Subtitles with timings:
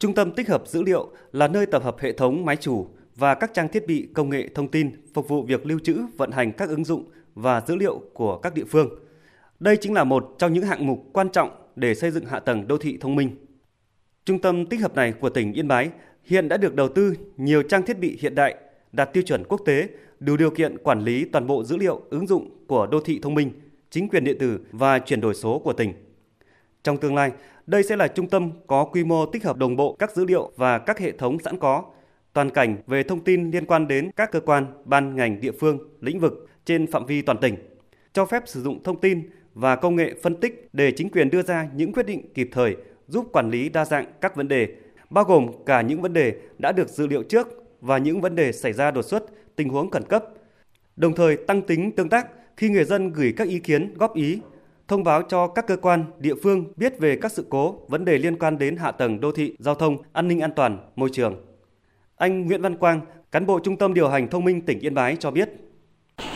[0.00, 3.34] Trung tâm tích hợp dữ liệu là nơi tập hợp hệ thống máy chủ và
[3.34, 6.52] các trang thiết bị công nghệ thông tin phục vụ việc lưu trữ, vận hành
[6.52, 8.88] các ứng dụng và dữ liệu của các địa phương.
[9.60, 12.68] Đây chính là một trong những hạng mục quan trọng để xây dựng hạ tầng
[12.68, 13.30] đô thị thông minh.
[14.24, 15.90] Trung tâm tích hợp này của tỉnh Yên Bái
[16.24, 18.54] hiện đã được đầu tư nhiều trang thiết bị hiện đại,
[18.92, 19.88] đạt tiêu chuẩn quốc tế,
[20.20, 23.34] đủ điều kiện quản lý toàn bộ dữ liệu ứng dụng của đô thị thông
[23.34, 23.52] minh,
[23.90, 25.92] chính quyền điện tử và chuyển đổi số của tỉnh.
[26.82, 27.32] Trong tương lai,
[27.66, 30.52] đây sẽ là trung tâm có quy mô tích hợp đồng bộ các dữ liệu
[30.56, 31.84] và các hệ thống sẵn có,
[32.32, 35.78] toàn cảnh về thông tin liên quan đến các cơ quan, ban ngành địa phương,
[36.00, 37.54] lĩnh vực trên phạm vi toàn tỉnh,
[38.12, 41.42] cho phép sử dụng thông tin và công nghệ phân tích để chính quyền đưa
[41.42, 42.76] ra những quyết định kịp thời,
[43.08, 44.68] giúp quản lý đa dạng các vấn đề,
[45.10, 47.48] bao gồm cả những vấn đề đã được dự liệu trước
[47.80, 49.24] và những vấn đề xảy ra đột xuất,
[49.56, 50.24] tình huống khẩn cấp.
[50.96, 52.26] Đồng thời tăng tính tương tác
[52.56, 54.40] khi người dân gửi các ý kiến, góp ý,
[54.88, 58.18] thông báo cho các cơ quan, địa phương biết về các sự cố, vấn đề
[58.18, 61.36] liên quan đến hạ tầng đô thị, giao thông, an ninh an toàn, môi trường.
[62.16, 63.00] Anh Nguyễn Văn Quang,
[63.32, 65.48] cán bộ Trung tâm điều hành thông minh tỉnh Yên Bái cho biết.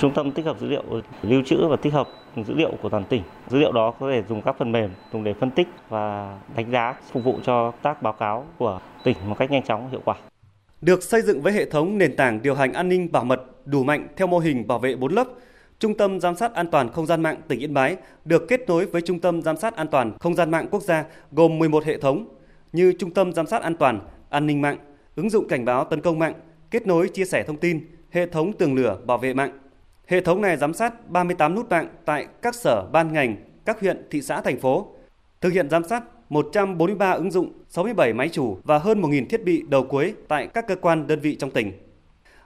[0.01, 0.83] Trung tâm tích hợp dữ liệu
[1.23, 2.09] lưu trữ và tích hợp
[2.47, 3.23] dữ liệu của toàn tỉnh.
[3.49, 6.71] Dữ liệu đó có thể dùng các phần mềm dùng để phân tích và đánh
[6.71, 10.17] giá phục vụ cho tác báo cáo của tỉnh một cách nhanh chóng hiệu quả.
[10.81, 13.85] Được xây dựng với hệ thống nền tảng điều hành an ninh bảo mật đủ
[13.85, 15.27] mạnh theo mô hình bảo vệ 4 lớp,
[15.83, 18.87] Trung tâm Giám sát An toàn Không gian mạng tỉnh Yên Bái được kết nối
[18.87, 21.99] với Trung tâm Giám sát An toàn Không gian mạng quốc gia gồm 11 hệ
[21.99, 22.29] thống
[22.73, 24.79] như Trung tâm Giám sát An toàn, An ninh mạng,
[25.17, 26.35] ứng dụng cảnh báo tấn công mạng,
[26.71, 29.59] kết nối chia sẻ thông tin, hệ thống tường lửa bảo vệ mạng.
[30.07, 34.07] Hệ thống này giám sát 38 nút mạng tại các sở, ban ngành, các huyện,
[34.11, 34.87] thị xã, thành phố,
[35.41, 39.63] thực hiện giám sát 143 ứng dụng, 67 máy chủ và hơn 1.000 thiết bị
[39.69, 41.73] đầu cuối tại các cơ quan đơn vị trong tỉnh.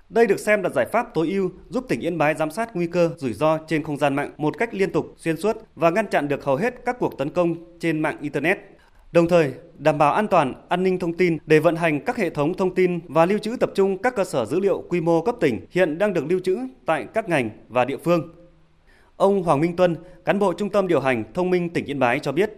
[0.08, 2.86] Đây được xem là giải pháp tối ưu giúp tỉnh Yên Bái giám sát nguy
[2.86, 6.06] cơ rủi ro trên không gian mạng một cách liên tục, xuyên suốt và ngăn
[6.06, 8.58] chặn được hầu hết các cuộc tấn công trên mạng Internet.
[9.12, 12.30] Đồng thời, đảm bảo an toàn, an ninh thông tin để vận hành các hệ
[12.30, 15.22] thống thông tin và lưu trữ tập trung các cơ sở dữ liệu quy mô
[15.22, 18.34] cấp tỉnh hiện đang được lưu trữ tại các ngành và địa phương.
[19.16, 22.18] Ông Hoàng Minh Tuân, cán bộ Trung tâm điều hành thông minh tỉnh Yên Bái
[22.18, 22.50] cho biết.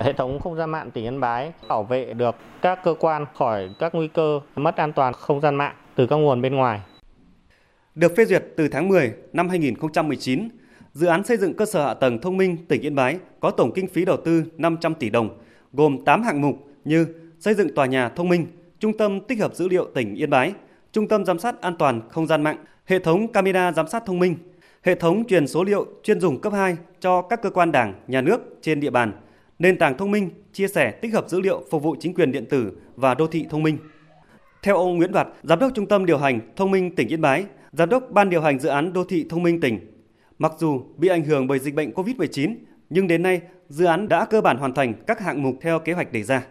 [0.00, 3.70] Hệ thống không gian mạng tỉnh Yên Bái bảo vệ được các cơ quan khỏi
[3.78, 6.80] các nguy cơ mất an toàn không gian mạng từ các nguồn bên ngoài.
[7.94, 10.48] Được phê duyệt từ tháng 10 năm 2019,
[10.92, 13.72] dự án xây dựng cơ sở hạ tầng thông minh tỉnh Yên Bái có tổng
[13.74, 15.38] kinh phí đầu tư 500 tỷ đồng,
[15.72, 17.06] gồm 8 hạng mục như
[17.40, 18.46] xây dựng tòa nhà thông minh,
[18.78, 20.52] trung tâm tích hợp dữ liệu tỉnh Yên Bái,
[20.92, 24.18] trung tâm giám sát an toàn không gian mạng, hệ thống camera giám sát thông
[24.18, 24.36] minh,
[24.82, 28.20] hệ thống truyền số liệu chuyên dùng cấp 2 cho các cơ quan đảng, nhà
[28.20, 29.12] nước trên địa bàn,
[29.58, 32.46] nền tảng thông minh, chia sẻ tích hợp dữ liệu phục vụ chính quyền điện
[32.46, 33.78] tử và đô thị thông minh.
[34.62, 37.44] Theo ông Nguyễn Vạt, Giám đốc Trung tâm điều hành thông minh tỉnh Yên Bái,
[37.72, 39.78] Giám đốc Ban điều hành dự án đô thị thông minh tỉnh,
[40.38, 42.54] mặc dù bị ảnh hưởng bởi dịch bệnh COVID-19,
[42.90, 45.92] nhưng đến nay dự án đã cơ bản hoàn thành các hạng mục theo kế
[45.92, 46.42] hoạch đề ra.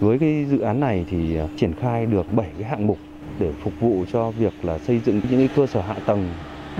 [0.00, 2.98] Với cái dự án này thì à, triển khai được 7 cái hạng mục
[3.38, 6.30] để phục vụ cho việc là xây dựng những cái cơ sở hạ tầng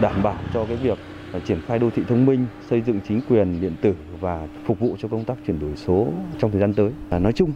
[0.00, 0.98] đảm bảo cho cái việc
[1.32, 4.80] à, triển khai đô thị thông minh, xây dựng chính quyền điện tử và phục
[4.80, 6.90] vụ cho công tác chuyển đổi số trong thời gian tới.
[7.10, 7.52] À, nói chung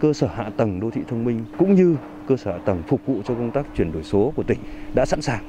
[0.00, 1.96] cơ sở hạ tầng đô thị thông minh cũng như
[2.28, 4.58] cơ sở hạ tầng phục vụ cho công tác chuyển đổi số của tỉnh
[4.94, 5.44] đã sẵn sàng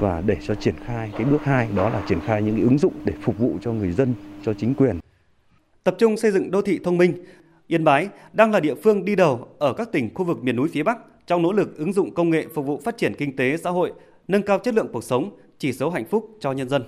[0.00, 2.92] và để cho triển khai cái bước hai đó là triển khai những ứng dụng
[3.04, 4.14] để phục vụ cho người dân,
[4.44, 4.98] cho chính quyền.
[5.84, 7.24] Tập trung xây dựng đô thị thông minh,
[7.66, 10.68] Yên Bái đang là địa phương đi đầu ở các tỉnh khu vực miền núi
[10.72, 13.56] phía Bắc trong nỗ lực ứng dụng công nghệ phục vụ phát triển kinh tế
[13.56, 13.92] xã hội,
[14.28, 16.82] nâng cao chất lượng cuộc sống, chỉ số hạnh phúc cho nhân dân.